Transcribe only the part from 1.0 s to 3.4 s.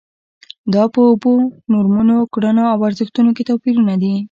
اوبو، نورمونو، کړنو او ارزښتونو